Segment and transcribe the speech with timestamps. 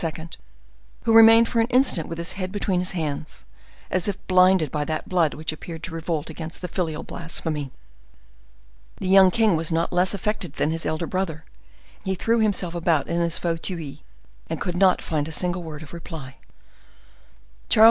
[1.03, 3.45] who remained for an instant with his head between his hands,
[3.91, 7.69] and as if blinded by that blood which appeared to revolt against the filial blasphemy.
[8.97, 11.45] The young king was not less affected than his elder brother;
[12.03, 13.97] he threw himself about in his fauteuil,
[14.49, 16.37] and could not find a single word of reply.
[17.69, 17.79] Charles II.